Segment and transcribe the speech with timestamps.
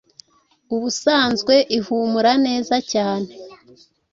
[0.75, 3.29] ubusanzwe ihumura neza cyane